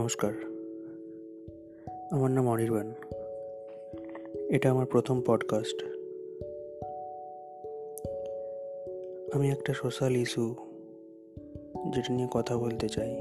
নমস্কার। 0.00 0.32
আমার 2.10 2.30
নাম 2.30 2.48
অনির্বাণ। 2.48 2.92
এটা 4.48 4.70
আমার 4.70 4.86
প্রথম 4.86 5.22
পডকাস্ট 5.26 5.84
আমি 9.34 9.50
একটা 9.50 9.74
সোশ্যাল 9.74 10.16
ইস্যু 10.16 10.54
যেটা 11.94 12.12
নিয়ে 12.12 12.28
কথা 12.30 12.56
বলতে 12.56 12.88
চাই। 12.88 13.16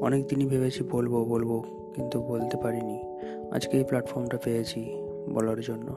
অনেক 0.00 0.26
দিনই 0.26 0.46
ভেবেছি 0.46 0.84
বলব 0.84 1.24
বলব, 1.24 1.64
কিন্তু 1.94 2.22
বলতে 2.22 2.56
পারিনি। 2.56 3.04
আজকে 3.50 3.78
এই 3.78 3.84
প্ল্যাটফর্মটা 3.84 4.38
পেয়েছি 4.44 4.96
বলার 5.34 5.60
জন্য। 5.60 5.94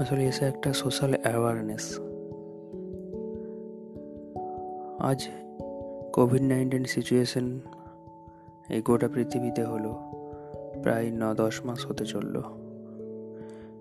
আসলে 0.00 0.24
এসে 0.24 0.44
একটা 0.44 0.72
সোশ্যাল 0.72 1.14
অ্যাওয়ারনেস 1.22 1.98
আজ 4.98 5.28
কোভিড 6.12 6.42
নাইন্টিন 6.42 6.84
সিচুয়েশন 6.84 7.60
এই 8.70 8.82
গোটা 8.82 9.08
পৃথিবীতে 9.08 9.64
হলো, 9.64 9.92
প্রায় 10.82 11.10
ন 11.10 11.34
দশ 11.34 11.64
মাস 11.64 11.86
হতে 11.86 12.04
চলল। 12.04 12.40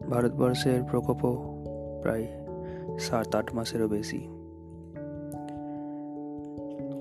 ভারতবর্ষের 0.09 0.83
প্রকোপও 0.83 1.35
প্রায় 2.01 2.27
সাত 2.99 3.35
আট 3.35 3.53
মাসেরও 3.53 3.87
বেশি। 3.87 4.27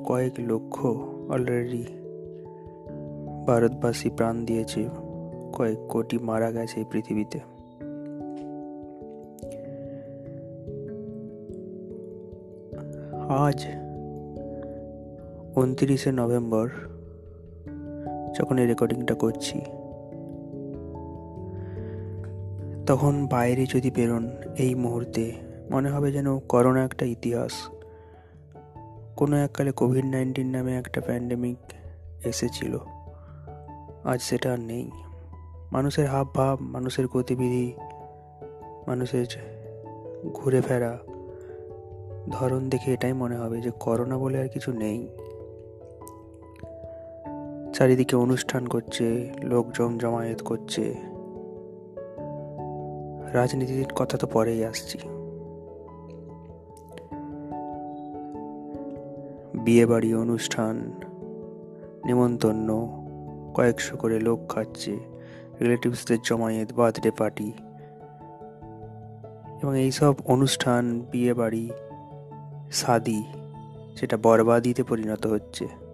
কয়েক 0.04 0.32
লক্ষ 0.38 0.86
অলরেডি 1.28 1.84
ভারতবাসী 3.46 4.10
প্রাণ 4.10 4.44
দিয়েছে, 4.44 4.88
কয়েক 5.52 5.78
কোটি 5.88 6.18
মারা 6.18 6.52
গেছে 6.52 6.80
এই 6.80 6.86
পৃথিবীতে। 6.90 7.40
আজ 13.28 13.79
উনতিরিশে 15.56 16.12
নভেম্বর, 16.12 16.70
যখন 18.38 18.58
এই 18.58 18.66
রেকর্ডিংটা 18.66 19.14
করছি। 19.14 19.60
তখন 22.86 23.26
বাইরে 23.26 23.66
যদি 23.66 23.90
বেরোন 23.90 24.30
এই 24.58 24.74
মুহূর্তে, 24.74 25.32
মনে 25.70 25.90
হবে 25.90 26.12
যেন 26.12 26.38
করোনা 26.38 26.84
একটা 26.84 27.04
ইতিহাস। 27.04 27.52
কোনো 29.16 29.36
এককালে 29.36 29.72
কোভিড 29.72 30.04
নাইন্টিন 30.04 30.46
নামে 30.46 30.76
একটা 30.76 31.00
প্যান্ডেমিক 31.00 31.56
এসেছিল। 32.26 32.78
আজ 34.04 34.22
সেটা 34.22 34.52
আর 34.52 34.60
নেই। 34.60 34.90
মানুষের 35.72 36.06
হাব 36.06 36.26
ভাব 36.34 36.60
মানুষের 36.60 37.06
গতিবিধি, 37.06 37.74
মানুষের 38.86 39.26
ঘুরে 40.32 40.60
ফেরা। 40.60 40.98
ধরন 42.30 42.68
দেখে 42.68 42.92
এটাই 42.92 43.12
মনে 43.12 43.36
হবে 43.36 43.60
যে 43.60 43.70
করোনা 43.80 44.18
বলে 44.18 44.38
আর 44.38 44.48
কিছু 44.48 44.72
নেই। 44.72 45.08
চারিদিকে 47.80 48.16
অনুষ্ঠান 48.16 48.66
করছে, 48.66 49.32
লোকজন 49.42 49.98
জমায়েত 49.98 50.42
করছে। 50.42 50.94
রাজনীতির 53.32 53.92
কথা 53.94 54.18
তো 54.18 54.26
পরেই 54.26 54.64
আসছি। 54.64 54.98
বিয়ে 59.54 59.86
বাড়ি 59.86 60.14
অনুষ্ঠান 60.14 60.92
নিমন্তন্ন 62.06 62.88
কয়েকশো 63.54 63.96
করে 63.96 64.20
লোক 64.20 64.40
খাচ্ছে 64.48 64.98
রিলেটিভসদের 65.60 66.18
জমায়েত 66.24 66.72
বার্থডে 66.72 67.10
পার্টি 67.10 67.52
এবং 69.62 69.78
এইসব 69.78 70.14
অনুষ্ঠান 70.24 71.00
বিয়ে 71.10 71.34
বাড়ি 71.34 71.70
সাদি, 72.70 73.24
সেটা 73.96 74.16
বরবাদিতে 74.22 74.82
পরিণত 74.82 75.26
হচ্ছে। 75.26 75.89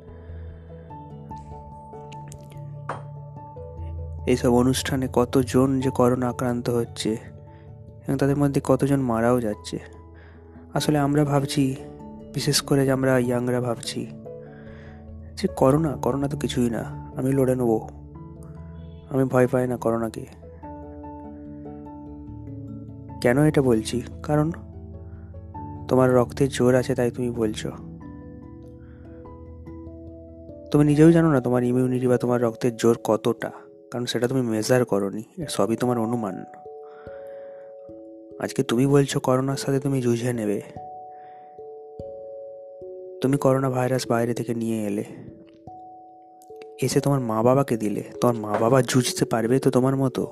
এইসব 4.26 4.52
অনুষ্ঠানে 4.52 5.08
কতজন 5.12 5.80
যে 5.80 5.90
করোনা 5.90 6.28
আক্রান্ত 6.28 6.70
হচ্ছে 6.70 7.18
এবং 8.08 8.16
তাদের 8.16 8.36
মধ্যে 8.36 8.60
কতজন 8.64 9.00
মারাও 9.00 9.40
যাচ্ছে। 9.40 9.78
আসলে 10.74 10.98
আমরা 10.98 11.24
ভাবছি, 11.24 11.76
বিশেষ 12.34 12.60
করে 12.60 12.84
যে 12.84 12.92
আমরা 12.92 13.18
ইয়াংরা 13.18 13.60
ভাবছি, 13.60 14.06
যে 15.36 15.48
করোনা 15.56 15.96
করোনা 15.96 16.28
তো 16.28 16.36
কিছুই 16.36 16.70
না, 16.70 17.12
আমি 17.16 17.32
লড়ে 17.32 17.56
নেব। 17.56 17.88
আমি 19.10 19.24
ভয় 19.24 19.46
পাই 19.46 19.68
না 19.68 19.76
করোনাকে। 19.76 20.26
কেন 23.20 23.38
এটা 23.38 23.62
বলছি? 23.62 24.02
কারণ 24.22 24.50
তোমার 25.88 26.14
রক্তের 26.14 26.48
জোর 26.48 26.74
আছে 26.74 26.94
তাই 26.94 27.10
তুমি 27.10 27.30
বলছো। 27.30 27.70
তুমি 30.70 30.84
নিজেও 30.84 31.12
জানো 31.12 31.32
না 31.32 31.40
তোমার 31.40 31.64
ইমিউনিটি 31.64 32.06
বা 32.06 32.16
তোমার 32.16 32.42
রক্তের 32.42 32.76
জোর 32.76 32.98
কতটা। 33.04 33.50
কারণ 33.90 34.06
সেটা 34.06 34.28
তুমি 34.28 34.42
মেজার 34.42 34.84
করনি 34.84 35.22
সবই 35.48 35.76
তোমার 35.76 35.98
অনুমান। 35.98 36.44
আজকে 38.40 38.62
তুমি 38.62 38.86
বলছো 38.86 39.20
করোনার 39.20 39.56
সাথে 39.56 39.80
তুমি 39.80 40.02
জুঝে 40.02 40.32
নেবে। 40.32 40.60
তুমি 43.20 43.36
করোনা 43.36 43.70
ভাইরাস 43.70 44.08
বাইরে 44.08 44.34
থেকে 44.34 44.54
নিয়ে 44.54 44.86
এলে। 44.86 45.04
এসে 46.82 47.00
তোমার 47.00 47.20
মা 47.20 47.42
বাবাকে 47.42 47.76
দিলে। 47.76 48.02
তোমার 48.20 48.34
মা 48.34 48.58
বাবা 48.58 48.82
জুঝতে 48.82 49.24
পারবে 49.24 49.58
তো 49.58 49.70
তোমার 49.70 49.96
মতো? 49.96 50.26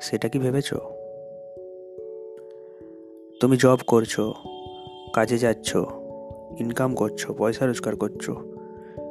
সেটা 0.00 0.28
কি 0.28 0.38
ভেবেছ? 0.38 0.74
তুমি 3.40 3.56
জব 3.56 3.78
করছ 3.86 4.20
কাজে 5.12 5.38
যাচ্ছ 5.38 5.76
ইনকাম 6.58 6.94
করছ 6.94 7.30
পয়সা 7.30 7.66
রোজগার 7.66 7.96
করছ 7.96 8.30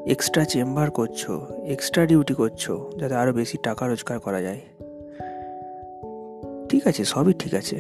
এক্সট্রা 0.06 0.46
চেম্বার 0.46 0.92
করছ 0.92 1.32
এক্সট্রা 1.64 2.06
ডিউটি 2.06 2.34
করছ, 2.34 2.72
যাতে 2.98 3.16
আরও 3.16 3.34
বেশি 3.34 3.58
টাকা 3.64 3.88
রোজগার 3.88 4.20
করা 4.20 4.42
যায়। 4.42 4.62
ঠিক 6.70 6.88
আছে, 6.88 7.06
সবই 7.06 7.34
ঠিক 7.34 7.54
আছে। 7.54 7.80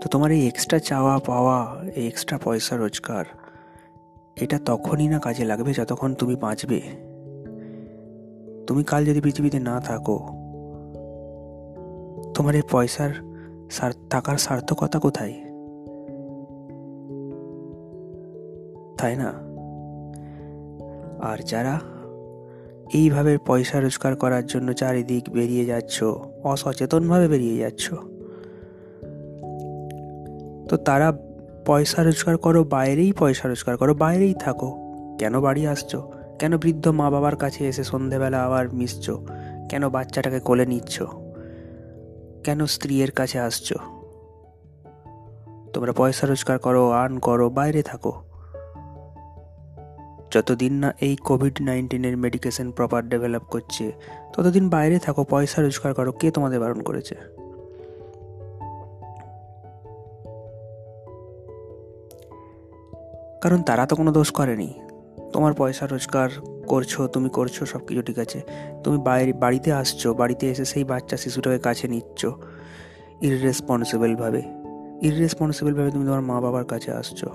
তো 0.00 0.08
তোমার 0.08 0.30
এই 0.30 0.46
এক্সট্রা 0.46 0.78
চাওয়া 0.78 1.18
পাওয়া, 1.18 1.84
এই 1.96 2.06
এক্সট্রা 2.06 2.38
পয়সা 2.38 2.76
রোজগার, 2.76 3.24
এটা 4.36 4.58
তখনই 4.64 5.08
না 5.08 5.18
কাজে 5.18 5.44
লাগবে 5.44 5.72
যতক্ষণ 5.72 6.14
তুমি 6.14 6.34
বাঁচবে। 6.36 6.80
তুমি 8.66 8.84
কাল 8.84 9.04
যদি 9.04 9.20
পৃথিবীতে 9.20 9.58
না 9.58 9.80
থাকো, 9.80 10.18
তোমার 12.34 12.54
এই 12.54 12.62
পয়সার 12.70 13.10
থাকার 14.10 14.36
সার্থকতা 14.36 14.98
কোথায়? 14.98 15.34
তাই 18.98 19.16
না? 19.16 19.45
আর 21.20 21.38
যারা 21.38 21.80
এইভাবে 22.92 23.38
পয়সা 23.38 23.80
রোজগার 23.80 24.16
করার 24.16 24.46
জন্য 24.46 24.72
চারিদিক 24.72 25.30
বেরিয়ে 25.30 25.64
যাচ্ছ, 25.64 26.04
অসচেতনভাবে 26.44 27.28
বেরিয়ে 27.28 27.56
যাচ্ছ, 27.56 27.94
তো 30.68 30.76
তারা 30.76 31.12
পয়সা 31.66 32.02
রোজগার 32.02 32.36
করো, 32.36 32.64
বাইরেই 32.64 33.12
পয়সা 33.12 33.48
রোজগার 33.48 33.76
করো, 33.76 33.94
বাইরেই 33.94 34.34
থাকো। 34.34 34.76
কেন 35.18 35.40
বাড়ি 35.40 35.66
আসছো? 35.66 36.12
কেন 36.38 36.56
বৃদ্ধ 36.56 36.88
মা 36.88 37.10
বাবার 37.10 37.36
কাছে 37.36 37.68
এসে 37.68 37.84
সন্ধেবেলা 37.84 38.44
আবার 38.44 38.74
মিশছো? 38.74 39.26
কেন 39.68 39.88
বাচ্চাটাকে 39.88 40.40
কোলে 40.40 40.66
নিচ্ছ? 40.66 41.02
কেন 42.44 42.66
স্ত্রীর 42.66 43.10
কাছে 43.10 43.38
আসছো? 43.38 43.74
তোমরা 45.72 45.92
পয়সা 45.92 46.26
রোজগার 46.26 46.58
করো, 46.58 46.90
আর্ন 46.90 47.18
করো, 47.18 47.50
বাইরে 47.50 47.82
থাকো। 47.82 48.25
যতদিন 50.36 50.72
না 50.72 50.94
এই 51.00 51.16
কোভিড 51.16 51.62
নাইন্টিনের 51.62 52.16
মেডিকেশন 52.16 52.70
প্রপার 52.70 53.08
ডেভেলপ 53.08 53.42
করছে, 53.42 53.92
ততদিন 54.32 54.68
বাইরে 54.68 54.98
থাকো, 54.98 55.24
পয়সা 55.24 55.62
রোজগার 55.62 55.94
করো, 55.94 56.12
কে 56.12 56.30
তোমাদের 56.30 56.60
বারণ 56.60 56.80
করেছে? 56.80 57.14
কারণ 63.42 63.62
তারা 63.62 63.86
তো 63.86 63.96
কোনো 63.96 64.12
দোষ 64.12 64.30
করেনি। 64.30 64.74
তোমার 65.32 65.54
পয়সা 65.54 65.86
রোজগার 65.86 66.28
করছ, 66.66 67.00
তুমি 67.00 67.28
করছ 67.28 67.62
সব 67.62 67.86
কিছু 67.86 68.02
ঠিক 68.02 68.18
আছে। 68.18 68.40
তুমি 68.84 68.98
বাইরে, 68.98 69.32
বাড়িতে 69.32 69.72
আসছো, 69.72 70.14
বাড়িতে 70.14 70.50
এসে 70.50 70.64
সেই 70.64 70.84
বাচ্চা 70.84 71.16
শিশুটাকে 71.16 71.58
কাছে 71.58 71.88
নিচ্ছ 71.88 72.26
ইররেসপন্সিবলভাবে 73.20 74.42
ইররেসপন্সিবলভাবে 75.02 75.90
তুমি 75.90 76.04
তোমার 76.04 76.20
মা 76.20 76.40
বাবার 76.40 76.64
কাছে 76.64 76.92
আসছো। 76.92 77.26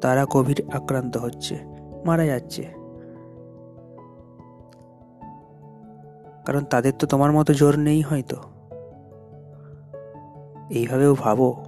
তারা 0.00 0.24
কোভিড 0.24 0.60
আক্রান্ত 0.72 1.16
হচ্ছে। 1.16 1.79
মারা 2.04 2.24
যাচ্ছে। 2.26 2.62
কারণ 6.46 6.64
তাদের 6.64 6.92
তো 6.98 7.06
তোমার 7.06 7.32
মতো 7.32 7.54
জোর 7.54 7.78
নেই 7.78 8.00
হয়তো। 8.00 8.36
এইভাবেও 10.70 11.14
ভাবো। 11.14 11.64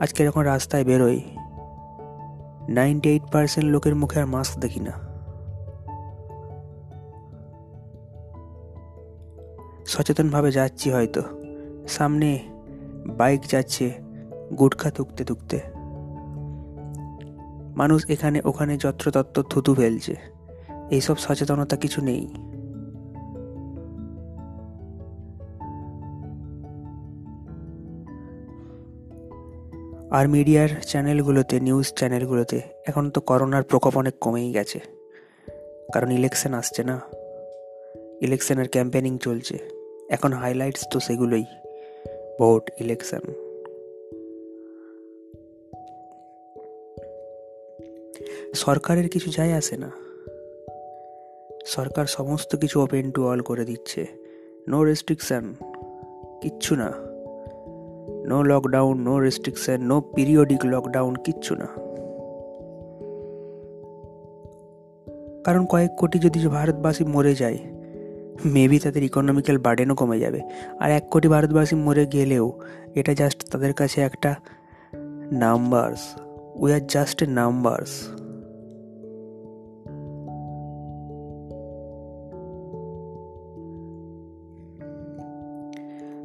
আজকে 0.00 0.24
যখন 0.24 0.40
রাস্তায় 0.40 0.84
বেরোই 0.84 1.20
নাইনটি 2.68 3.10
এইট 3.10 3.22
পার্সেন্ট 3.32 3.70
লোকের 3.70 3.94
মুখে 3.94 4.20
আর 4.20 4.26
মাস্ক 4.26 4.60
দেখি 4.60 4.80
না। 4.80 4.92
সচেতনভাবে 9.86 10.52
যাচ্ছি 10.52 10.92
হয়তো। 10.92 11.22
সামনে 11.88 12.38
বাইক 13.06 13.40
যাচ্ছে, 13.50 13.94
গুটখা 14.58 14.90
তুকতে 14.90 15.24
তুকতে 15.24 15.77
মানুষ 17.78 18.10
এখানে 18.10 18.40
ওখানে 18.44 18.76
যত্রতত্র 18.76 19.42
থুতু 19.42 19.74
ফেলছে। 19.74 20.14
এইসব 20.90 21.16
সচেতনতা 21.16 21.76
কিছু 21.76 22.04
নেই। 22.04 22.28
আর 30.10 30.28
মিডিয়ার 30.28 30.68
চ্যানেলগুলোতে, 30.82 31.60
নিউজ 31.60 31.92
চ্যানেলগুলোতে 31.94 32.60
এখন 32.86 33.10
তো 33.10 33.20
করোনার 33.20 33.62
প্রকোপ 33.62 33.96
অনেক 33.96 34.14
কমেই 34.20 34.52
গেছে। 34.52 34.80
কারণ 35.94 36.10
ইলেকশন 36.10 36.54
আসছে 36.54 36.84
না। 36.84 37.00
ইলেকশনের 38.20 38.68
ক্যাম্পেনিং 38.68 39.18
চলছে। 39.18 39.58
এখন 40.08 40.32
হাইলাইটস 40.32 40.84
তো 40.90 41.00
সেগুলোই। 41.00 41.44
ভোট, 42.38 42.70
ইলেকশন। 42.80 43.47
সরকারের 48.54 49.08
কিছু 49.08 49.30
যায় 49.30 49.52
আসে 49.52 49.76
না। 49.76 49.90
সরকার 51.66 52.06
সমস্ত 52.06 52.56
কিছু 52.56 52.80
ওপেন 52.80 53.10
টু 53.10 53.26
অল 53.26 53.40
করে 53.40 53.64
দিচ্ছে। 53.64 54.06
নো 54.68 54.84
রেস্ট্রিকশন 54.84 55.54
কিচ্ছু 56.42 56.74
না। 56.74 56.92
No 58.26 58.42
lockdown 58.42 59.00
no 59.00 59.20
restriction 59.20 59.82
no 59.82 60.00
periodic 60.00 60.60
lockdown 60.64 61.14
কিচ্ছু 61.14 61.54
না। 61.54 61.66
কারণ 65.44 65.66
কয়েক 65.66 65.90
কোটি 65.98 66.18
যদি 66.18 66.46
ভারতবাসী 66.46 67.04
মরে 67.04 67.34
যায় 67.34 67.58
মেবি 68.44 68.78
তাদের 68.78 69.02
ইকোনমিক্যাল 69.02 69.58
বার্ডেনও 69.58 69.94
কমে 69.94 70.20
যাবে। 70.20 70.40
আর 70.80 70.90
এক 70.90 71.08
কোটি 71.10 71.28
ভারতবাসী 71.28 71.76
মরে 71.76 72.06
গেলেও 72.06 72.52
এটা 72.94 73.14
জাস্ট 73.14 73.50
তাদের 73.50 73.72
কাছে 73.72 74.00
একটা 74.00 74.34
numbers 75.32 76.20
we 76.54 76.72
are 76.72 76.80
just 76.80 77.22
a 77.22 77.26
numbers 77.26 78.08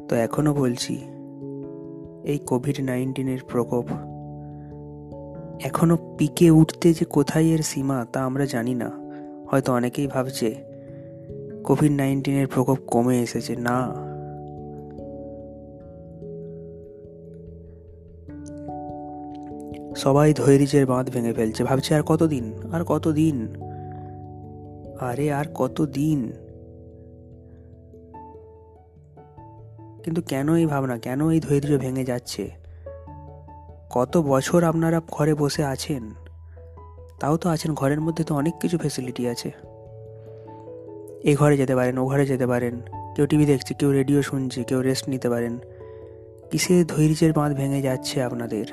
তো 0.08 0.16
এখনও 0.16 0.54
বলছি, 0.54 0.94
এই 2.24 2.38
কোভিড 2.38 2.80
নাইন্টিনের 2.80 3.38
প্রকোপ 3.48 3.84
এখনও 5.64 6.14
পিকে 6.18 6.50
উঠতে 6.50 6.92
যে 6.92 7.04
কোথায় 7.04 7.44
এর 7.44 7.62
সীমা 7.62 8.06
তা 8.12 8.24
আমরা 8.24 8.46
জানি 8.46 8.74
না। 8.74 8.90
হয়তো 9.50 9.72
অনেকেই 9.72 10.06
ভাবছে 10.06 10.54
কোভিড 11.64 11.92
নাইন্টিনের 11.92 12.46
প্রকোপ 12.46 12.78
কমে 12.86 13.22
এসেছে। 13.22 13.56
না। 13.56 13.92
সবাই 19.96 20.34
ধৈর্যের 20.34 20.86
বাঁধ 20.86 21.10
ভেঙে 21.10 21.32
ফেলছে। 21.32 21.64
ভাবছে 21.64 21.94
আর 21.94 22.02
কতদিন? 22.02 22.52
আর 22.72 22.84
কতদিন? 22.84 23.48
আরে 25.00 25.32
আর 25.32 25.44
কত 25.54 25.82
কিন্তু 30.04 30.22
কেন 30.22 30.54
এই 30.54 30.66
ভাবনা? 30.66 30.98
কেন 30.98 31.30
এই 31.30 31.40
ধৈর্য 31.40 31.78
ভেঙে 31.78 32.04
যাচ্ছে? 32.04 32.50
কত 33.90 34.16
বছর 34.16 34.64
আপনারা 34.64 35.00
ঘরে 35.10 35.34
বসে 35.34 35.64
আছেন? 35.64 36.10
তাও 37.20 37.36
তো 37.36 37.48
আছেন, 37.48 37.74
ঘরের 37.74 38.00
মধ্যে 38.00 38.24
তো 38.24 38.34
অনেক 38.34 38.54
কিছু 38.60 38.78
ফেসিলিটি 38.78 39.28
আছে। 39.28 39.52
এই 41.24 41.34
ঘরে 41.34 41.56
যেতে 41.56 41.74
পারেন, 41.74 41.98
ও 41.98 42.04
ঘরে 42.04 42.26
যেতে 42.26 42.46
পারেন, 42.46 42.80
কেউ 43.16 43.26
টিভি 43.26 43.46
দেখছে, 43.46 43.74
কেউ 43.74 43.92
রেডিও 43.92 44.22
শুনছে, 44.22 44.64
কেউ 44.64 44.82
রেস্ট 44.82 45.08
নিতে 45.08 45.28
পারেন। 45.28 45.58
কিসে 46.50 46.84
ধৈর্যের 46.84 47.32
বাঁধ 47.32 47.56
ভেঙে 47.56 47.82
যাচ্ছে 47.82 48.22
আপনাদের? 48.22 48.66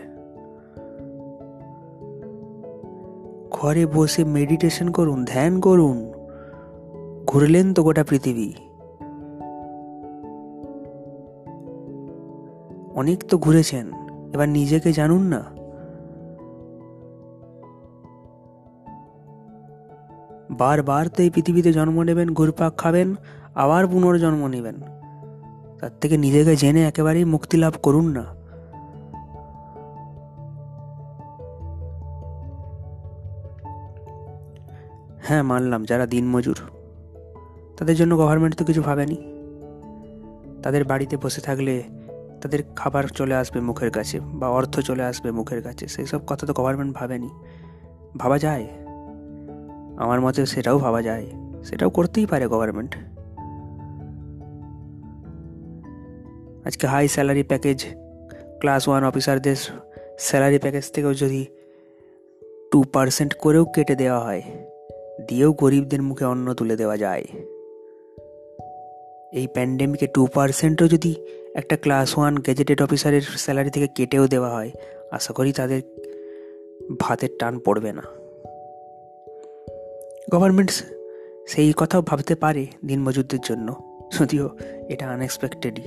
ঘরে 3.51 3.85
বসে 3.85 4.23
মেডিটেশন 4.23 4.91
করুন, 4.91 5.25
ধ্যান 5.25 5.59
করুন। 5.59 6.13
ঘুরলেন 7.27 7.73
তো 7.73 7.83
গোটা 7.83 8.03
পৃথিবী। 8.03 8.53
অনেক 13.01 13.19
তো 13.29 13.35
ঘুরেছেন, 13.37 13.85
এবার 14.33 14.47
নিজেকে 14.49 14.89
জানুন 14.93 15.21
না। 15.33 15.41
বারবার 20.57 21.05
তো 21.07 21.19
এই 21.23 21.29
পৃথিবীতে 21.29 21.69
জন্ম 21.73 21.97
নেবেন, 22.03 22.27
ঘুরপাক 22.33 22.73
খাবেন, 22.77 23.07
আবার 23.55 23.83
পুনর্জন্ম 23.87 24.41
নেবেন। 24.47 24.77
তার 25.79 25.93
থেকে 26.01 26.15
নিজেকে 26.17 26.53
জেনে 26.55 26.81
একেবারেই 26.87 27.25
মুক্তি 27.25 27.55
লাভ 27.57 27.73
করুন 27.83 28.05
না। 28.17 28.25
হ্যাঁ 35.27 35.43
মানলাম, 35.43 35.81
যারা 35.85 36.05
দিনমজুর, 36.05 36.59
তাদের 37.77 37.95
জন্য 37.95 38.11
গভর্নমেন্ট 38.17 38.55
তো 38.57 38.63
কিছু 38.65 38.81
ভাবেনি। 38.81 39.17
তাদের 40.63 40.83
বাড়িতে 40.85 41.15
বসে 41.23 41.41
থাকলে 41.41 41.73
তাদের 42.41 42.63
খাবার 42.75 43.03
চলে 43.03 43.35
আসবে 43.35 43.61
মুখের 43.61 43.91
কাছে 43.91 44.19
বা 44.19 44.49
অর্থ 44.49 44.79
চলে 44.79 45.03
আসবে 45.03 45.31
মুখের 45.31 45.63
কাছে। 45.63 45.87
সেই 45.87 46.05
সব 46.05 46.19
কথা 46.27 46.47
তো 46.47 46.53
গভর্নমেন্ট 46.53 46.97
ভাবেনি। 46.97 47.29
ভাবা 48.17 48.37
যায়। 48.37 48.67
আমার 49.97 50.21
মতে 50.21 50.45
সেটাও 50.45 50.77
ভাবা 50.77 51.01
যায়। 51.01 51.25
সেটাও 51.63 51.89
করতেই 51.89 52.25
পারে 52.25 52.47
গভর্নমেন্ট 52.47 52.95
আজকে 56.65 56.87
high 56.87 57.07
salary 57.07 57.43
package 57.43 57.85
class 58.59 58.87
one 58.87 59.03
অফিসারদের 59.03 59.55
স্যালারি 60.19 60.59
প্যাকেজ 60.59 60.91
থেকেও 60.91 61.13
যদি 61.13 61.45
টু 62.71 62.83
পার্সেন্ট 62.83 63.33
করেও 63.33 63.65
কেটে 63.65 63.95
দেওয়া 63.95 64.19
হয়, 64.19 64.41
দিয়েও 65.27 65.53
গরিবদের 65.53 66.01
মুখে 66.01 66.25
অন্ন 66.25 66.53
তুলে 66.53 66.75
দেওয়া 66.75 66.97
যায়। 66.97 67.23
এই 69.33 69.47
প্যান্ডেমিকে 69.47 70.07
টু 70.07 70.27
পার্সেন্টও 70.33 70.87
যদি 70.87 71.15
একটা 71.55 71.77
ক্লাস 71.77 72.17
ওয়ান 72.17 72.37
গেজেটেড 72.37 72.81
অফিসারের 72.81 73.21
স্যালারি 73.21 73.69
থেকে 73.69 73.87
কেটেও 73.87 74.27
দেওয়া 74.27 74.49
হয়। 74.49 74.71
আশা 75.11 75.33
করি 75.33 75.53
তাদের 75.53 75.81
ভাতের 76.99 77.29
টান 77.39 77.59
পড়বে 77.59 77.93
না। 77.93 78.01
গভর্নমেন্ট 80.31 80.71
সেই 81.47 81.73
কথাও 81.77 82.01
ভাবতে 82.01 82.35
পারে 82.35 82.67
দিনমজুরদের 82.85 83.39
জন্য। 83.43 83.75
যদিও 84.19 84.49
এটা 84.89 85.09
আনএক্সপেক্টেডই 85.09 85.81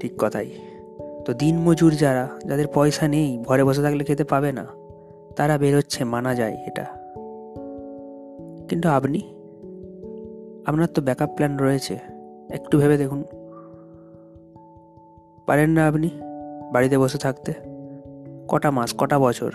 ঠিক 0.00 0.12
কথাই। 0.18 0.50
তো 1.24 1.32
দিনমজুর 1.32 1.92
যারা, 1.92 2.28
যাদের 2.46 2.66
পয়সা 2.74 3.08
নেই, 3.08 3.38
ঘরে 3.38 3.64
বসে 3.64 3.82
থাকলে 3.82 4.04
খেতে 4.04 4.24
পাবে 4.24 4.52
না, 4.52 4.66
তারা 5.36 5.58
বেরোচ্ছে, 5.58 6.04
মানা 6.04 6.34
যায় 6.34 6.54
এটা। 6.66 6.84
কিন্তু 8.68 8.88
আপনি? 8.88 9.18
আপনার 10.66 10.86
তো 10.86 11.02
ব্যাকআপ 11.02 11.30
প্ল্যান 11.34 11.58
রয়েছে। 11.58 11.98
একটু 12.50 12.78
ভেবে 12.78 12.96
দেখুন। 12.96 13.24
পারেন 15.50 15.70
না 15.70 15.88
আপনি 15.88 16.10
বাড়িতে 16.72 16.98
বসে 16.98 17.18
থাকতে। 17.18 17.52
কটা 18.48 18.70
মাস, 18.70 18.94
কটা 18.98 19.18
বছর? 19.18 19.52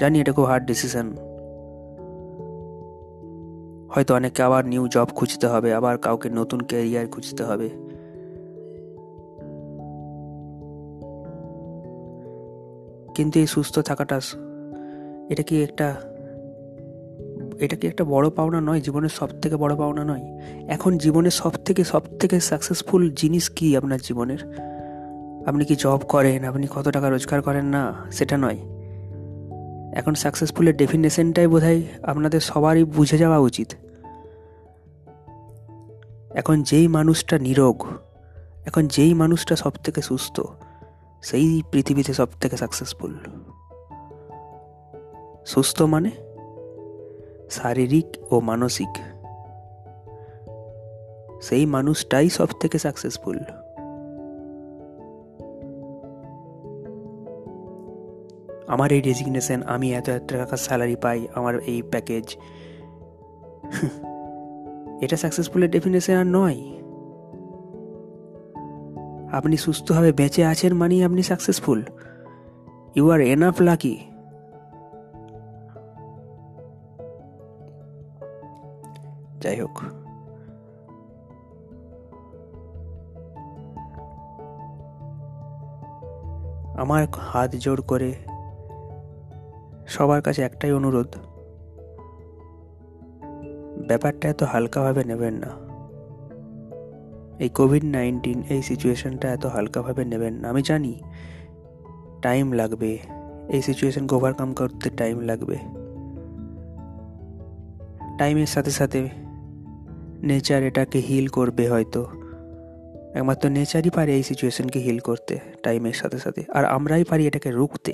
জানি 0.00 0.20
এটা 0.20 0.32
খুব 0.32 0.44
হার্ড 0.44 0.66
ডিসিশন 0.66 1.06
হয়তো 3.90 4.14
অনেকে 4.14 4.42
আবার 4.42 4.66
নিউ 4.66 4.88
জব 4.88 5.06
খুঁজতে 5.14 5.46
হবে, 5.46 5.74
আবার 5.74 5.98
কাউকে 5.98 6.30
নতুন 6.30 6.60
ক্যারিয়ার 6.60 7.06
খুঁজতে 7.06 7.44
হবে। 7.44 7.68
কিন্তু 13.14 13.38
এই 13.38 13.46
সুস্থ 13.46 13.78
থাকাটা, 13.78 14.20
এটা 15.30 15.42
কি 15.42 15.62
একটা 15.62 15.94
এটা 17.60 17.76
কি 17.76 17.86
একটা 17.86 18.04
বড় 18.04 18.30
পাওনা 18.30 18.60
নয়? 18.60 18.80
জীবনের 18.80 19.08
সব 19.08 19.40
থেকে 19.40 19.56
বড় 19.56 19.76
পাওনা 19.76 20.04
নয়? 20.04 20.40
এখন 20.68 20.98
জীবনের 20.98 21.30
সব 21.30 21.50
থেকে 21.50 21.84
সব 21.84 22.02
থেকে 22.18 22.40
সাকসেসফুল 22.40 23.10
জিনিস 23.10 23.48
কি 23.48 23.76
আপনার 23.76 23.98
জীবনের? 24.02 24.38
আপনি 25.46 25.64
কি 25.64 25.76
জব 25.76 26.00
করেন? 26.08 26.44
আপনি 26.44 26.66
কত 26.74 26.88
টাকা 26.88 27.10
রোজগার 27.10 27.42
করেন? 27.42 27.64
না, 27.64 27.94
সেটা 28.12 28.36
নয়। 28.36 28.58
এখন 29.92 30.14
সাকসেসফুলের 30.14 30.76
ডেফিনেশনটাই 30.76 31.46
বোধ 31.46 31.62
আপনাদের 32.02 32.40
সবারই 32.40 32.84
বুঝে 32.84 33.18
যাওয়া 33.18 33.38
উচিত। 33.38 33.72
এখন 36.30 36.62
যেই 36.62 36.88
মানুষটা 36.88 37.38
নিরোগ, 37.38 37.86
এখন 38.66 38.86
যেই 38.86 39.14
মানুষটা 39.14 39.56
সব 39.56 39.70
থেকে 39.70 40.02
সুস্থ, 40.02 40.40
সেই 41.22 41.62
পৃথিবীতে 41.72 42.14
সব 42.14 42.28
থেকে 42.40 42.56
সাকসেসফুল 42.56 43.18
সুস্থ 45.46 45.82
মানে? 45.82 46.10
শারীরিক 47.50 48.06
ও 48.30 48.40
মানসিক। 48.40 48.92
সেই 51.42 51.66
মানুষটাই 51.66 52.28
সব 52.28 52.48
থেকে 52.60 52.78
সাকসেসফুল 52.78 53.38
আমার 58.68 58.92
এই 58.92 59.00
ডেজিগনেশন 59.00 59.62
আমি 59.62 59.94
এত 59.94 60.08
এত 60.08 60.32
টাকা 60.32 60.56
স্যালারি 60.56 60.96
পাই, 60.96 61.28
আমার 61.34 61.54
এই 61.60 61.82
প্যাকেজ 61.82 62.36
এটা 65.00 65.16
সাকসেসফুলের 65.16 65.70
ডেফিনেশন 65.70 66.14
আর 66.14 66.26
নয়। 66.26 66.60
আপনি 69.32 69.56
সুস্থভাবে 69.56 70.12
বেঁচে 70.12 70.44
আছেন 70.44 70.72
মানেই 70.72 71.04
আপনি 71.04 71.22
successful 71.22 71.82
you 72.94 73.10
are 73.10 73.20
enough 73.20 73.62
lucky 73.62 74.09
যাই 79.42 79.58
হোক। 79.60 79.76
আমার 86.82 87.02
হাত 87.30 87.50
জোর 87.64 87.78
করে 87.82 88.10
সবার 89.86 90.20
কাছে 90.22 90.40
একটাই 90.42 90.72
অনুরোধ, 90.72 91.10
ব্যাপারটা 93.88 94.24
এত 94.28 94.40
হালকাভাবে 94.42 95.02
নেবেন 95.04 95.34
না। 95.34 95.50
এই 97.38 97.50
কোভিড 97.58 97.84
নাইন্টিন 97.84 98.38
এই 98.48 98.60
সিচুয়েশনটা 98.62 99.26
এত 99.32 99.44
হালকাভাবে 99.46 100.02
নেবেন 100.04 100.34
না। 100.34 100.46
আমি 100.48 100.62
জানি 100.62 100.92
টাইম 102.22 102.46
লাগবে, 102.52 102.90
এই 103.48 103.62
সিচুয়েশনকে 103.62 104.12
ওভারকাম 104.14 104.48
করতে 104.54 104.88
টাইম 104.90 105.16
লাগবে। 105.20 105.56
টাইমের 108.18 108.46
সাথে 108.46 108.70
সাথে 108.70 109.00
নেচার 110.22 110.62
এটাকে 110.62 110.98
হিল 110.98 111.26
করবে 111.26 111.68
হয়তো। 111.68 112.06
একমাত্র 113.14 113.48
নেচারই 113.48 113.90
পারে 113.90 114.14
এই 114.14 114.22
সিচুয়েশনকে 114.22 114.78
হিল 114.78 114.98
করতে 114.98 115.38
টাইমের 115.62 115.92
সাথে 115.92 116.18
সাথে। 116.18 116.44
আর 116.48 116.64
আমরাই 116.64 117.04
পারি 117.04 117.26
এটাকে 117.26 117.50
রুখতে। 117.50 117.92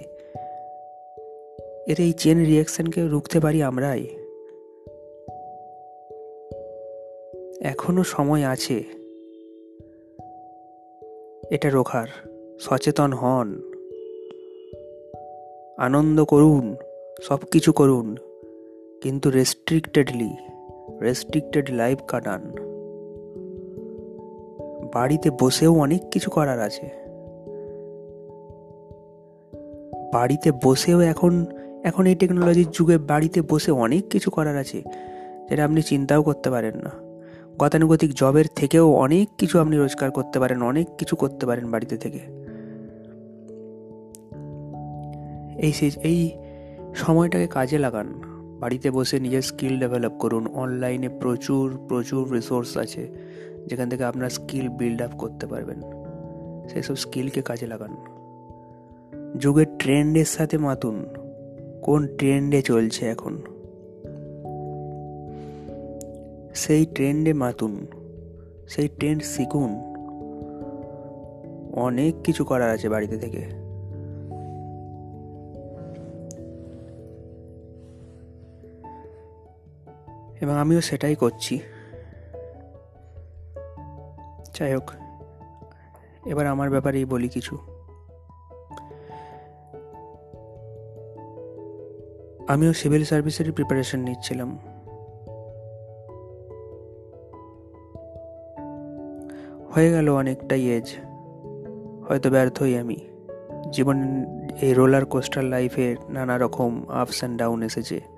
এর 1.87 2.01
এই 2.01 2.13
চেন 2.13 2.45
রিয়াকশনকে 2.45 3.09
রুখতে 3.09 3.41
পারি 3.41 3.63
আমরাই। 3.63 4.07
এখনও 7.61 8.05
সময় 8.05 8.45
আছে। 8.45 8.85
এটা 11.51 11.71
রোখার। 11.71 12.07
সচেতন 12.61 13.13
হন। 13.13 13.63
আনন্দ 15.79 16.25
করুন। 16.25 16.77
সব 17.23 17.39
কিছু 17.51 17.73
করুন। 17.73 18.17
কিন্তু 19.03 19.31
রেস্ট্রিক্টেডলি 19.31 20.56
রেস্ট্রিক্টেড 21.03 21.71
লাইফ 21.71 21.99
কাটান। 22.09 22.55
বাড়িতে 24.95 25.31
বসেও 25.31 25.75
অনেক 25.75 26.03
কিছু 26.11 26.31
করার 26.31 26.61
আছে। 26.61 26.91
বাড়িতে 30.13 30.53
বসেও 30.65 31.01
এখন 31.01 31.47
এখন 31.85 32.07
এই 32.07 32.15
টেকনোলজির 32.15 32.67
যুগে 32.73 32.99
বাড়িতে 32.99 33.43
বসে 33.43 33.71
অনেক 33.71 34.09
কিছু 34.09 34.31
করার 34.31 34.57
আছে, 34.57 34.83
যেটা 35.51 35.65
আপনি 35.65 35.83
চিন্তাও 35.83 36.23
করতে 36.23 36.51
পারেন 36.51 36.77
না। 36.77 36.91
গতানুগতিক 37.59 38.15
জবের 38.15 38.45
থেকেও 38.57 38.93
অনেক 38.93 39.29
কিছু 39.39 39.61
আপনি 39.61 39.77
রোজগার 39.77 40.11
করতে 40.11 40.39
পারেন, 40.39 40.63
অনেক 40.63 40.87
কিছু 40.99 41.17
করতে 41.17 41.47
পারেন 41.47 41.71
বাড়িতে 41.71 41.97
থেকে। 41.97 42.19
এই 45.59 45.91
এই 46.03 46.33
সময়টাকে 46.95 47.47
কাজে 47.47 47.79
লাগান। 47.79 48.36
বাড়িতে 48.61 48.91
বসে 48.91 49.21
নিজের 49.21 49.43
স্কিল 49.43 49.79
ডেভেলপ 49.79 50.13
করুন। 50.13 50.47
অনলাইনে 50.47 51.09
প্রচুর 51.09 51.79
প্রচুর 51.89 52.33
রিসোর্স 52.33 52.77
আছে, 52.77 53.09
যেখান 53.67 53.89
থেকে 53.89 54.05
আপনার 54.05 54.31
স্কিল 54.31 54.69
বিল্ড 54.69 55.03
আপ 55.03 55.11
করতে 55.19 55.47
পারবেন। 55.47 55.83
সেই 56.69 56.83
সব 56.83 56.95
স্কিলকে 56.95 57.43
কাজে 57.43 57.67
লাগান। 57.67 57.97
যুগের 59.39 59.67
ট্রেন্ডের 59.79 60.25
সাথে 60.25 60.59
মাতুন। 60.59 61.07
কোন 61.83 62.07
ট্রেন্ডে 62.07 62.63
চলছে 62.63 63.07
এখন? 63.07 63.43
সেই 66.55 66.87
ট্রেন্ডে 66.87 67.33
মাতুন। 67.33 67.87
সেই 68.69 68.89
ট্রেন্ড 68.89 69.23
শিখুন। 69.23 69.77
অনেক 71.73 72.15
কিছু 72.25 72.45
করার 72.45 72.71
আছে 72.71 72.89
বাড়িতে 72.89 73.17
থেকে। 73.17 73.66
এবং 80.41 80.55
আমিও 80.55 80.81
সেটাই 80.81 81.15
করছি। 81.15 81.61
যাই 84.55 84.75
হোক, 84.75 84.91
এবার 86.27 86.47
আমার 86.47 86.71
ব্যাপারেই 86.71 87.05
বলি 87.05 87.29
কিছু। 87.29 87.59
আমিও 92.49 92.73
সিভিল 92.73 93.05
সার্ভিসেরই 93.05 93.51
প্রিপারেশন 93.51 93.99
নিচ্ছিলাম। 93.99 94.59
হয়ে 99.75 99.91
গেল 99.91 100.09
অনেকটাই 100.09 100.71
এজ 100.71 100.97
হয়তো 102.09 102.31
ব্যর্থই 102.31 102.79
আমি। 102.79 102.97
জীবন 103.73 103.97
এই 104.61 104.75
রোলার 104.75 105.05
কোস্টার 105.05 105.45
লাইফে 105.45 105.97
নানা 106.09 106.39
রকম 106.39 106.87
আপস 106.89 107.19
অ্যান্ড 107.19 107.39
ডাউন 107.39 107.63
এসেছে। 107.63 108.16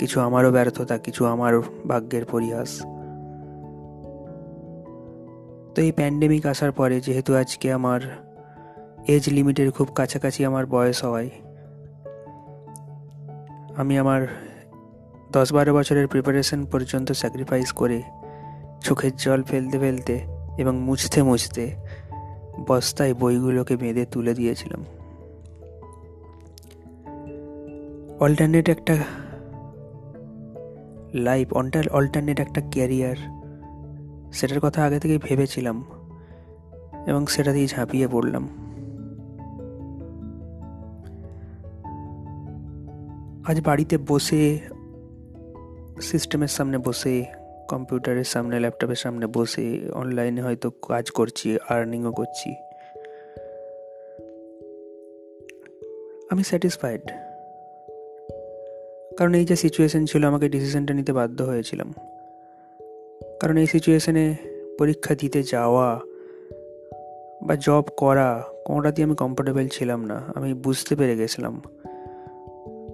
কিছু 0.00 0.16
আমারও 0.26 0.50
ব্যর্থতা, 0.56 0.96
কিছু 0.98 1.22
আমার 1.34 1.52
ভাগ্যের 1.88 2.24
পরিহাস। 2.32 2.70
তো 5.74 5.78
এই 5.86 5.92
প্যান্ডেমিক 5.98 6.44
আসার 6.52 6.72
পরে 6.72 6.96
যেহেতু 7.00 7.30
আজকে 7.42 7.66
আমার 7.78 8.00
এজ 9.14 9.24
লিমিটের 9.36 9.68
খুব 9.70 9.88
কাছাকাছি 9.98 10.40
আমার 10.50 10.64
বয়স 10.66 10.98
হওয়ায়, 11.04 11.30
আমি 13.80 13.94
আমার 14.02 14.20
দশ 15.32 15.48
বারো 15.52 15.70
বছরের 15.74 16.06
প্রিপারেশন 16.12 16.60
পর্যন্ত 16.72 17.08
স্যাক্রিফাইস 17.12 17.70
করে 17.72 17.98
চোখের 18.86 19.12
জল 19.16 19.40
ফেলতে 19.42 19.76
ফেলতে 19.78 20.14
এবং 20.58 20.74
মুছতে 20.86 21.20
মুছতে 21.22 21.64
বস্তায় 22.68 23.12
বইগুলোকে 23.14 23.74
বেঁধে 23.76 24.04
তুলে 24.12 24.32
দিয়েছিলাম। 24.34 24.82
অল্টারনেট 28.20 28.66
একটা 28.68 28.94
লাইফ 31.14 31.52
অল্টারনেট 31.92 32.40
একটা 32.40 32.60
ক্যারিয়ার। 32.70 33.16
সেটার 34.32 34.60
কথা 34.60 34.84
আগে 34.84 35.00
থেকেই 35.00 35.18
ভেবেছিলাম 35.18 35.84
এবং 37.06 37.26
সেটা 37.26 37.52
দিয়ে 37.52 37.66
ঝাঁপিয়ে 37.66 38.08
পড়লাম। 38.08 38.48
আজ 43.46 43.60
বাড়িতে 43.60 43.98
বসে, 44.08 44.58
সিস্টেমের 46.00 46.48
সামনে 46.48 46.78
বসে, 46.78 47.24
কম্পিউটারের 47.68 48.24
সামনে, 48.24 48.60
ল্যাপটপের 48.60 48.96
সামনে 48.96 49.26
বসে, 49.26 49.90
অনলাইনে 49.94 50.42
হয়তো 50.42 50.70
কাজ 50.70 51.10
করছি, 51.10 51.58
আর্নিংও 51.68 52.12
করছি। 52.12 52.54
আমি 56.30 56.44
স্যাটিসফাইড। 56.44 57.29
কারণ 59.18 59.34
এই 59.34 59.44
যে 59.44 59.56
সিচুয়েশন 59.56 60.04
ছিল, 60.04 60.24
আমাকে 60.24 60.48
ডিসিশনটা 60.48 60.94
নিতে 60.94 61.12
বাধ্য 61.12 61.42
হয়েছিলাম। 61.42 61.94
কারণ 63.40 63.56
এই 63.56 63.66
সিচুয়েশনে 63.66 64.34
পরীক্ষা 64.78 65.14
দিতে 65.14 65.42
যাওয়া 65.42 66.00
বা 67.42 67.56
জব 67.56 67.84
করা 67.96 68.44
কোনোটাতেই 68.64 69.04
আমি 69.04 69.14
কমফোর্টেবল 69.14 69.68
ছিলাম 69.68 70.04
না। 70.04 70.22
আমি 70.34 70.54
বুঝতে 70.54 70.96
পেরে 70.96 71.16
গেছিলাম 71.16 71.62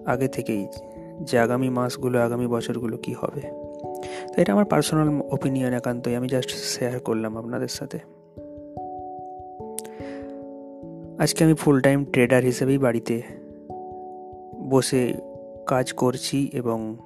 আগে 0.06 0.28
থেকেই 0.28 0.66
যে 1.20 1.38
আগামী 1.38 1.68
মাসগুলো, 1.68 2.22
আগামী 2.22 2.46
বছরগুলো 2.46 2.96
কি 2.96 3.12
হবে। 3.12 3.40
তো 4.26 4.42
এটা 4.42 4.52
আমার 4.52 4.64
পার্সোনাল 4.64 5.20
ওপিনিয়ন 5.30 5.72
একান্তই। 5.72 6.14
আমি 6.14 6.28
জাস্ট 6.28 6.50
শেয়ার 6.50 7.00
করলাম 7.00 7.38
আপনাদের 7.38 7.68
সাথে। 7.68 7.98
আজকে 11.18 11.44
আমি 11.44 11.54
ফুল 11.54 11.80
টাইম 11.80 12.04
ট্রেডার 12.04 12.42
হিসেবেই 12.42 12.78
বাড়িতে 12.78 13.22
বসে 14.70 15.14
কাজ 15.66 15.92
করছি 15.92 16.50
এবং 16.52 16.96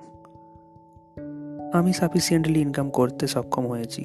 আমি 1.72 1.92
সাফিসিয়েন্টলি 1.92 2.60
ইনকাম 2.60 2.90
করতে 2.90 3.26
সক্ষম 3.26 3.66
হয়েছি। 3.66 4.04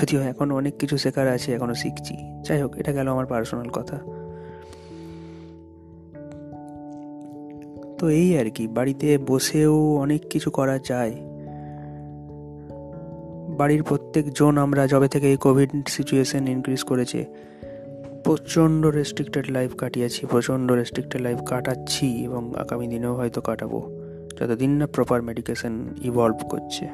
যদিও 0.00 0.20
এখনও 0.20 0.56
অনেক 0.56 0.76
কিছু 0.78 0.98
শেখার 0.98 1.28
আছে 1.28 1.54
এখনও 1.54 1.74
শিখছি। 1.74 2.16
যাই 2.42 2.62
হোক, 2.62 2.76
এটা 2.76 2.92
গেল 2.92 3.08
আমার 3.08 3.26
পার্সোনাল 3.26 3.68
কথা। 3.68 3.96
তো 7.98 8.08
এই 8.08 8.38
আর 8.38 8.50
কি, 8.50 8.68
বাড়িতে 8.68 9.18
বসেও 9.18 9.96
অনেক 9.96 10.28
কিছু 10.30 10.50
করা 10.50 10.78
যায়। 10.78 11.14
বাড়ির 13.56 13.82
প্রত্যেক 13.82 14.32
জন 14.34 14.58
আমরা, 14.58 14.86
যবে 14.86 15.08
থেকে 15.08 15.30
এই 15.30 15.36
কোভিড 15.36 15.70
সিচুয়েশন 15.88 16.48
ইনক্রিজ 16.48 16.82
করেছে 16.82 17.26
প্রচণ্ড 18.24 18.86
রেস্ট্রিক্টেড 18.86 19.50
লাইফ 19.50 19.74
কাটিয়েছি, 19.74 20.26
প্রচণ্ড 20.26 20.72
রেস্ট্রিক্টেড 20.72 21.22
লাইফ 21.22 21.38
কাটাচ্ছি 21.46 22.24
এবং 22.24 22.54
আগামী 22.54 22.86
দিনেও 22.86 23.14
হয়তো 23.14 23.40
কাটাবো। 23.40 24.00
যতদিন 24.40 24.70
না 24.70 24.86
প্রপার 24.86 25.22
মেডিকেশন 25.22 25.94
ইভলভ 26.02 26.36
করছে। 26.50 26.88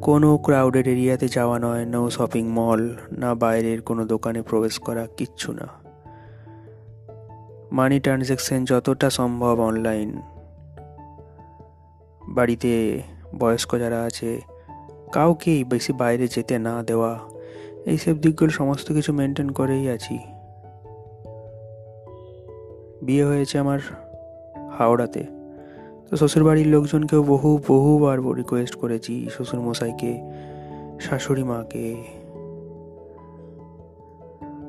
কোনো 0.00 0.38
ক্রাউডেড 0.38 0.88
এরিয়াতে 0.88 1.28
যাওয়া 1.28 1.58
নয় 1.58 1.86
নো 1.86 2.10
শপিং 2.10 2.48
মল 2.48 2.96
না 3.12 3.34
বাইরের 3.34 3.82
কোনো 3.82 4.04
দোকানে 4.04 4.42
প্রবেশ 4.42 4.78
করা, 4.78 5.06
কিচ্ছু 5.06 5.52
না। 5.52 5.68
মানি 7.72 8.00
ট্রানজ্যাকশন 8.00 8.64
যতটা 8.64 9.10
সম্ভব 9.10 9.60
অনলাইন 9.60 10.20
বাড়িতে 12.28 13.02
বয়স্ক 13.38 13.78
যারা 13.78 14.02
আছে 14.02 14.49
কাউকেই 15.12 15.64
বেশি 15.64 15.92
বাইরে 15.92 16.28
যেতে 16.28 16.58
না 16.58 16.82
দেওয়া। 16.82 17.18
এইসব 17.86 18.18
দিকগুলো 18.18 18.50
সমস্ত 18.50 18.92
কিছু 18.92 19.12
মেনটেন 19.12 19.48
করেই 19.50 19.90
আছি। 19.90 20.18
বিয়ে 23.02 23.24
হয়েছে 23.24 23.58
আমার 23.58 23.78
হাওড়াতে। 24.78 25.26
তো 26.10 26.16
শ্বশুরবাড়ির 26.16 26.66
লোকজনকেও 26.66 27.22
বহু, 27.22 27.58
বহুবার 27.68 28.34
রিকোয়েস্ট 28.34 28.74
করেছি 28.74 29.28
শ্বশুর 29.30 29.60
মশাইকে 29.60 30.20
শাশুড়ি 31.00 31.42
মাকে 31.42 31.96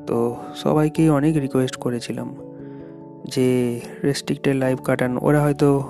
তো 0.08 0.36
সবাইকেই 0.56 1.10
অনেক 1.10 1.38
রিকোয়েস্ট 1.38 1.76
করেছিলাম 1.76 2.36
যে 3.26 3.80
রেস্ট্রিক্টেড 4.04 4.56
লাইফ 4.56 4.82
কাটান। 4.82 5.18
ওরা 5.22 5.42
হয়তো 5.42 5.84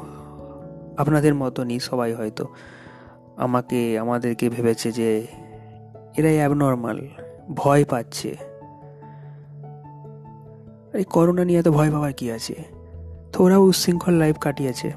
আপনাদের 0.98 1.36
মতনই 1.36 1.80
সবাই 1.80 2.14
হয়তো 2.14 2.46
আমাকে, 3.38 4.00
আমাদেরকে 4.00 4.50
ভেবেছে 4.50 4.92
যে 4.92 5.28
এরাই 6.18 6.36
অ্যাবনর্মাল 6.36 7.08
ভয় 7.56 7.86
পাচ্ছে। 7.86 8.36
এই 10.94 11.04
করোনা 11.04 11.46
নিয়ে 11.46 11.60
এত 11.60 11.68
ভয় 11.68 11.92
পাওয়ার 11.92 12.14
কি 12.14 12.32
আছে? 12.32 12.54
তো 13.34 13.44
ওরাও 13.44 13.62
উচ্ছৃঙ্খল 13.62 14.14
লাইফ 14.14 14.38
কাটিয়েছে। 14.38 14.92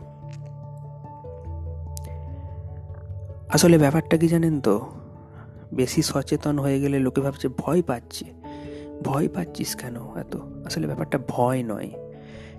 আসলে 3.49 3.79
ব্যাপারটা 3.79 4.17
কি 4.17 4.29
জানেন 4.29 4.61
তো? 4.61 4.81
বেশি 5.75 6.03
সচেতন 6.03 6.59
হয়ে 6.59 6.81
গেলে 6.81 6.99
লোকে 6.99 7.21
ভাবছে, 7.21 7.49
ভয় 7.49 7.83
পাচ্ছে। 7.83 8.25
ভয় 9.03 9.29
পাচ্ছিস 9.29 9.77
কেন 9.77 9.97
এত? 9.97 10.37
আসলে 10.67 10.87
ব্যাপারটা 10.87 11.19
ভয় 11.29 11.63
নয়, 11.63 11.91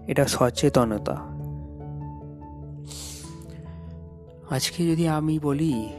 এটা 0.08 0.26
সচেতনতা। 0.26 1.35
আজকে 4.50 4.92
যদি 4.92 5.08
আমি 5.08 5.40
বলি 5.40 5.90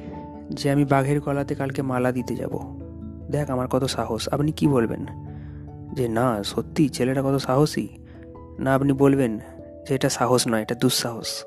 যে 0.50 0.70
আমি 0.70 0.84
বাঘের 0.84 1.20
গলাতে 1.20 1.54
কালকে 1.54 1.82
মালা 1.82 2.12
দিতে 2.12 2.36
যাব, 2.36 2.80
দেখ 3.30 3.50
আমার 3.50 3.68
কত 3.68 3.84
সাহস। 3.84 4.28
আপনি 4.28 4.52
কি 4.52 4.68
বলবেন? 4.68 5.06
যে 5.94 6.08
না, 6.08 6.42
সত্যি, 6.42 6.88
ছেলেটা 6.88 7.22
কত 7.22 7.36
সাহসী? 7.36 7.88
না, 8.58 8.74
আপনি 8.74 8.92
বলবেন 8.92 9.38
যে 9.88 9.94
এটা 9.94 10.08
সাহস 10.08 10.48
নয়, 10.48 10.62
এটা 10.62 10.74
দুঃসাহস। 10.74 11.44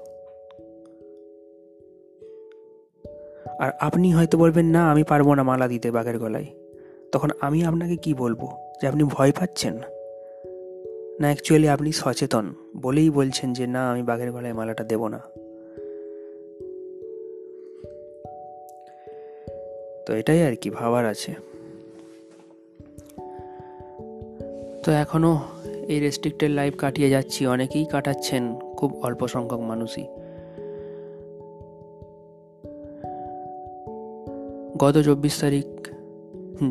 আর 3.59 3.71
আপনি 3.79 4.13
হয়তো 4.13 4.37
বলবেন, 4.37 4.65
না, 4.65 4.91
আমি 4.91 5.03
পারব 5.03 5.33
না 5.33 5.43
মালা 5.43 5.67
দিতে 5.67 5.91
বাঘের 5.91 6.19
গলায়। 6.19 6.45
তখন 7.11 7.29
আমি 7.41 7.65
আপনাকে 7.65 7.95
কি 7.95 8.13
বলব? 8.13 8.47
যে 8.81 8.87
আপনি 8.87 9.03
ভয় 9.03 9.31
পাচ্ছেন? 9.31 9.73
না 11.19 11.27
অ্যাকচুয়ালি 11.27 11.69
আপনি 11.69 11.91
সচেতন। 11.91 12.53
বলেই 12.77 13.09
বলছেন 13.09 13.53
যে, 13.53 13.67
না, 13.67 13.91
আমি 13.91 14.03
বাঘের 14.03 14.31
গলায় 14.31 14.53
মালাটা 14.53 14.83
দেব 14.83 15.07
না। 15.07 15.19
তো 20.09 20.15
এটাই 20.15 20.43
আর 20.43 20.55
কি 20.55 20.69
ভাবার 20.69 21.05
আছে। 21.05 21.31
তো 24.85 24.91
এখনও 24.91 25.39
এই 25.87 25.99
রেস্ট্রিক্টেড 25.99 26.51
লাইফ 26.51 26.77
কাটিয়ে 26.77 27.09
যাচ্ছি, 27.09 27.47
অনেকেই 27.47 27.85
কাটাচ্ছেন 27.85 28.55
খুব 28.77 29.01
অল্প 29.03 29.27
সংখ্যক 29.27 29.59
মানুষই। 29.59 30.05
গত 34.77 34.97
চব্বিশ 34.97 35.39
তারিখ 35.39 35.65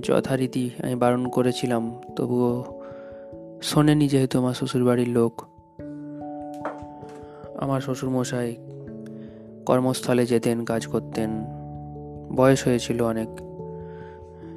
যথারীতি 0.02 0.70
আমি 0.82 0.94
বারণ 0.94 1.28
করেছিলাম, 1.28 2.02
তবুও 2.16 2.64
শোনেনি 3.62 4.08
যেহেতু 4.08 4.38
আমার 4.38 4.54
শ্বশুরবাড়ির 4.54 5.08
লোক। 5.08 5.42
আমার 7.56 7.80
শ্বশুরমশাই 7.80 8.56
কর্মস্থলে 9.66 10.26
যেতেন, 10.26 10.64
কাজ 10.64 10.86
করতেন। 10.86 11.57
বয়স 12.38 12.60
হয়েছিল 12.68 12.98
অনেক 13.02 13.30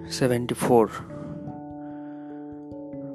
সেভেন্টি 0.10 0.53
ফোর 0.53 0.86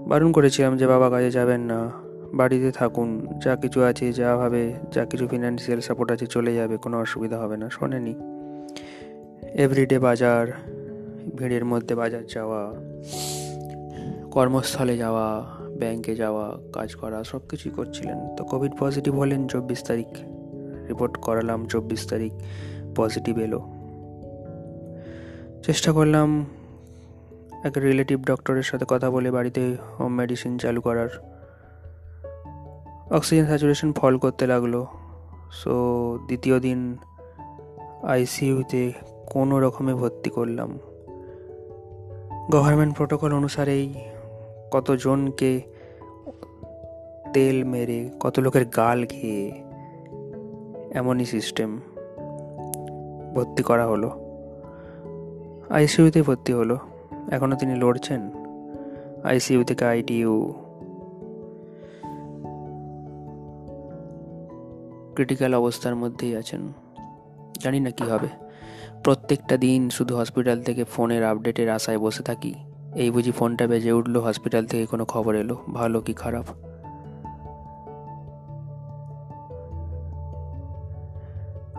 বারণ 0.08 0.32
করেছিলাম 0.32 0.76
যে, 0.76 0.86
বাবা, 0.86 1.10
কাজে 1.10 1.30
যাবেন 1.30 1.60
না, 1.60 1.90
বাড়িতে 2.34 2.70
থাকুন, 2.72 3.08
যা 3.44 3.56
কিছু 3.56 3.78
আছে, 3.82 4.12
যা 4.12 4.36
ভাবে, 4.36 4.72
যা 4.92 5.04
কিছু 5.04 5.28
ফিনান্সিয়াল 5.28 5.80
সাপোর্ট 5.80 6.08
আছে, 6.12 6.26
চলে 6.26 6.54
যাবে, 6.54 6.76
কোনো 6.76 6.96
অসুবিধা 7.00 7.36
হবে 7.38 7.56
না। 7.56 7.66
শোনেনি। 7.70 8.14
এভরিডে 9.54 9.98
বাজার, 9.98 10.44
ভিড়ের 11.36 11.64
মধ্যে 11.64 11.94
বাজার 11.94 12.24
যাওয়া, 12.28 12.62
কর্মস্থলে 14.30 14.96
যাওয়া 14.96 15.26
ব্যাংকে 15.78 16.12
যাওয়া, 16.16 16.46
কাজ 16.72 16.94
করা 16.94 17.18
সব 17.24 17.42
কিছুই 17.50 17.72
করছিলেন। 17.76 18.18
তো 18.36 18.42
কোভিড 18.44 18.72
পজিটিভ 18.78 19.12
হলেন 19.18 19.42
চব্বিশ 19.46 19.80
তারিখ 19.82 20.10
রিপোর্ট 20.88 21.14
করালাম 21.16 21.60
চব্বিশ 21.66 22.02
তারিখ 22.06 22.32
পজিটিভ 22.96 23.34
এলো। 23.38 23.75
চেষ্টা 25.66 25.92
করলাম 25.92 26.46
এক 27.64 27.72
রিলেটিভ 27.76 28.22
ডক্টরের 28.22 28.62
সাথে 28.62 28.84
কথা 28.88 29.10
বলে 29.10 29.30
বাড়িতে 29.30 29.76
হোম 30.00 30.14
মেডিসিন 30.14 30.58
চালু 30.58 30.80
করার। 30.80 31.08
অক্সিজেন 33.10 33.44
স্যাচুরেশন 33.44 33.92
ফল 33.92 34.18
করতে 34.18 34.46
লাগল। 34.46 34.84
সো 35.52 35.74
দ্বিতীয় 36.26 36.60
দিন 36.60 36.96
আইসিইউতে 38.02 38.92
কোনো 39.30 39.60
রকমে 39.60 39.94
ভর্তি 39.94 40.30
করলাম। 40.30 40.78
গভর্নমেন্ট 42.50 42.96
প্রোটোকল 42.96 43.34
অনুসারেই 43.34 43.94
কতজনকে 44.70 45.60
তেল 47.32 47.64
মেরে, 47.64 48.10
কত 48.20 48.38
লোকের 48.38 48.64
গাল 48.64 49.06
খেয়ে, 49.06 49.62
এমনই 50.94 51.24
সিস্টেম 51.24 51.80
ভর্তি 53.34 53.62
করা 53.62 53.86
হলো। 53.86 54.25
আইসিইউতে 55.70 56.22
ভর্তি 56.22 56.52
হলো। 56.52 56.78
এখনও 57.30 57.56
তিনি 57.56 57.76
লড়ছেন। 57.76 58.30
আইসিইউ 59.24 59.64
থেকে 59.64 59.84
আইটিইউ 59.84 60.54
ক্রিটিক্যাল 65.14 65.54
অবস্থার 65.54 65.96
মধ্যেই 65.96 66.36
আছেন। 66.36 66.72
জানি 67.62 67.80
না 67.80 67.90
কি 67.90 68.04
হবে। 68.04 68.28
প্রত্যেকটা 69.04 69.56
দিন 69.56 69.88
শুধু 69.88 70.16
হসপিটাল 70.16 70.62
থেকে 70.62 70.84
ফোনের 70.84 71.24
আপডেটের 71.24 71.70
আশায় 71.70 71.98
বসে 71.98 72.22
থাকি। 72.22 72.54
এই 72.94 73.10
বুঝি 73.10 73.30
ফোনটা 73.30 73.66
বেজে 73.66 73.92
উঠল, 73.92 74.16
হসপিটাল 74.16 74.66
থেকে 74.66 74.86
কোনো 74.86 75.04
খবর 75.04 75.34
এলো। 75.34 75.56
ভালো 75.74 76.00
কি 76.00 76.12
খারাপ? 76.12 76.44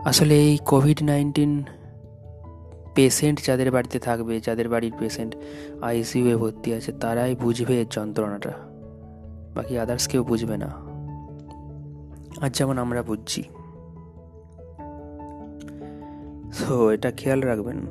আসলে 0.04 0.34
এই 0.34 0.58
কোভিড 0.66 1.02
নাইন্টিন 1.02 1.64
পেশেন্ট 2.98 3.46
যাদের 3.46 3.70
বাড়িতে 3.70 3.98
থাকবে, 3.98 4.40
যাদের 4.40 4.68
বাড়ির 4.68 4.92
পেশেন্ট 4.98 5.36
আইসিইউয়ে 5.80 6.36
ভর্তি 6.36 6.74
আছে, 6.74 6.92
তারাই 6.92 7.34
বুঝবে 7.34 7.80
এর 7.80 7.86
যন্ত্রণাটা। 7.90 8.52
বাকি 9.54 9.78
আদার্স 9.78 10.08
কেউ 10.08 10.24
বুঝবে 10.24 10.56
না। 10.56 10.66
আর 12.40 12.50
যেমন 12.50 12.78
আমরা 12.78 13.02
বুঝছি। 13.02 13.42
সো 16.52 16.90
এটা 16.90 17.10
খেয়াল 17.10 17.40
রাখবেন। 17.40 17.86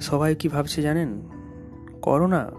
সবাই 0.00 0.34
কি 0.34 0.48
ভাবছে 0.48 0.82
জানেন? 0.82 1.22
করোনা? 2.02 2.50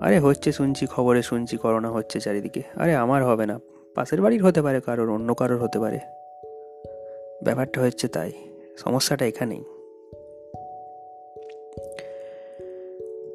আরে, 0.00 0.20
হচ্ছে 0.20 0.52
শুনছি, 0.52 0.86
খবরে 0.86 1.22
শুনছি, 1.22 1.56
করোনা 1.56 1.90
হচ্ছে 1.90 2.20
চারিদিকে। 2.20 2.62
আরে, 2.76 2.96
আমার 2.96 3.24
হবে 3.24 3.46
না। 3.46 3.58
পাশের 3.94 4.22
বাড়ির 4.22 4.44
হতে 4.44 4.62
পারে 4.62 4.80
কারোর, 4.80 5.10
অন্য 5.10 5.34
কারোর 5.34 5.62
হতে 5.62 5.78
পারে। 5.78 5.98
ব্যাপারটা 7.44 7.82
হচ্ছে 7.82 8.08
তাই। 8.08 8.49
সমস্যাটা 8.76 9.26
এখানেই। 9.26 9.64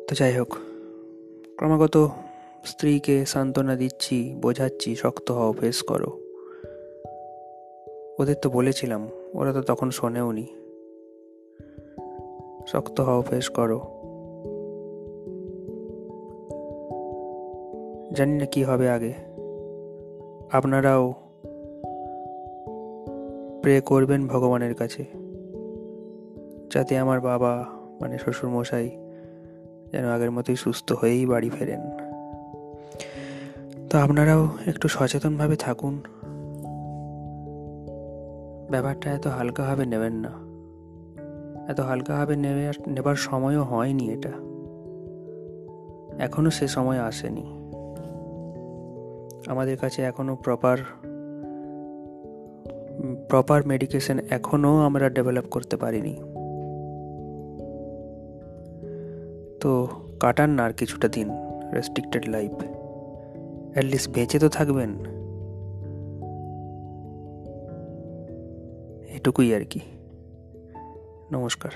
তো 0.08 0.16
যাই 0.16 0.38
হোক, 0.38 0.56
ক্রমাগত 1.58 2.10
স্ত্রীকে 2.66 3.26
সান্ত্বনা 3.26 3.76
দিচ্ছি, 3.76 4.36
বোঝাচ্ছি, 4.42 4.96
শক্ত 4.96 5.32
হও, 5.32 5.52
ফেস 5.52 5.82
করো। 5.82 6.20
ওদের 8.20 8.36
তো 8.42 8.50
বলেছিলাম, 8.50 9.10
ওরা 9.34 9.54
তো 9.54 9.62
তখন 9.62 9.90
শোনেও 9.90 10.32
নি। 10.32 10.48
শক্ত 12.68 13.02
হও, 13.02 13.22
ফেস 13.22 13.50
করো। 13.50 13.82
জানি 18.14 18.34
না 18.34 18.46
কি 18.46 18.64
হবে 18.64 18.90
আগে। 18.90 19.14
আপনারাও 20.52 21.14
প্রে 23.62 23.82
করবেন 23.82 24.28
ভগবানের 24.28 24.76
কাছে। 24.76 25.25
যাতে 26.76 26.98
আমার 26.98 27.22
বাবা 27.22 27.66
মানে 28.02 28.18
শ্বশুর 28.18 28.50
মশাই 28.50 28.90
যেন 29.92 30.06
আগের 30.06 30.32
মতোই 30.32 30.56
সুস্থ 30.56 30.94
হয়েই 30.94 31.26
বাড়ি 31.26 31.50
ফেরেন। 31.50 31.82
তো 33.90 33.98
আপনারাও 33.98 34.48
একটু 34.66 34.88
সচেতনভাবে 34.88 35.56
থাকুন। 35.56 36.02
ব্যাপারটা 38.70 39.12
এত 39.12 39.28
হালকাভাবে 39.28 39.86
নেবেন 39.86 40.14
না। 40.14 40.30
এত 41.72 41.80
হালকাভাবে 41.80 42.36
নেবার 42.36 42.74
নেবার 42.88 43.16
সময়ও 43.16 43.64
হয়নি 43.64 44.10
এটা। 44.10 44.32
এখনও 46.24 46.50
সে 46.50 46.68
সময় 46.68 47.00
আসেনি। 47.00 47.72
আমাদের 49.48 49.78
কাছে 49.78 50.02
এখনও 50.02 50.36
প্রপার 50.36 50.78
প্রপার 53.30 53.68
মেডিকেশন 53.68 54.20
এখনও 54.30 54.82
আমরা 54.82 55.10
ডেভেলপ 55.10 55.44
করতে 55.52 55.78
পারিনি। 55.78 56.35
তো 59.66 59.88
কাটান 60.20 60.50
না 60.50 60.64
আর 60.64 60.74
কিছুটা 60.74 61.08
দিন 61.08 61.30
রেস্ট্রিক্টেড 61.74 62.30
লাইফ 62.30 62.52
অ্যাটলিস্ট 63.74 64.12
বেঁচে 64.12 64.40
তো 64.40 64.50
থাকবেন। 64.50 64.90
এটুকুই 69.16 69.56
আর 69.56 69.62
কি। 69.66 69.80
নমস্কার। 71.32 71.72